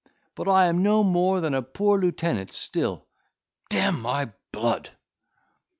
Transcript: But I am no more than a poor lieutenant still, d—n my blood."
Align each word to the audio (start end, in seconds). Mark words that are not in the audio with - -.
But 0.33 0.47
I 0.47 0.65
am 0.65 0.81
no 0.81 1.03
more 1.03 1.41
than 1.41 1.53
a 1.53 1.61
poor 1.61 1.99
lieutenant 1.99 2.51
still, 2.51 3.05
d—n 3.69 3.99
my 3.99 4.33
blood." 4.51 4.89